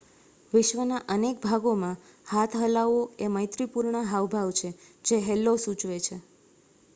"વિશ્વનાં 0.53 1.03
અનેક 1.07 1.35
ભાગોમાં 1.41 1.99
હાથ 2.27 2.57
હલાવવો 2.61 3.03
એ 3.19 3.29
મૈત્રીપૂર્ણ 3.29 4.09
હાવભાવ 4.09 4.49
છે 4.53 4.69
જે 5.05 5.21
"હેલ્લો." 5.27 5.55
સૂચવે 5.59 5.97
છે. 6.01 6.17